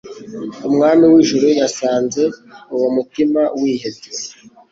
[0.67, 2.23] Umwami w'ijuru yasanze
[2.75, 4.09] uwo mutima wihebye,